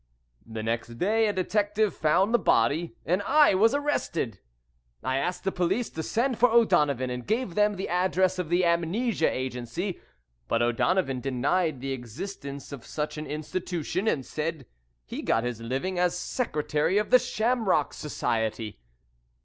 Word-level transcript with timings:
The 0.47 0.63
next 0.63 0.97
day 0.97 1.27
a 1.27 1.33
detective 1.33 1.95
found 1.95 2.33
the 2.33 2.39
body, 2.39 2.95
and 3.05 3.21
I 3.21 3.53
was 3.53 3.75
arrested. 3.75 4.39
I 5.03 5.17
asked 5.17 5.43
the 5.43 5.51
police 5.51 5.91
to 5.91 6.01
send 6.01 6.39
for 6.39 6.49
O'Donovan, 6.49 7.11
and 7.11 7.27
gave 7.27 7.53
them 7.53 7.75
the 7.75 7.87
address 7.87 8.39
of 8.39 8.49
the 8.49 8.65
Amnesia 8.65 9.29
Agency, 9.31 9.99
but 10.47 10.63
O'Donovan 10.63 11.19
denied 11.21 11.81
the 11.81 11.91
existence 11.91 12.71
of 12.71 12.83
such 12.83 13.19
an 13.19 13.27
institution, 13.27 14.07
and 14.07 14.25
said 14.25 14.65
he 15.05 15.21
got 15.21 15.43
his 15.43 15.61
living 15.61 15.99
as 15.99 16.17
secretary 16.17 16.97
of 16.97 17.11
the 17.11 17.19
Shamrock 17.19 17.93
Society. 17.93 18.79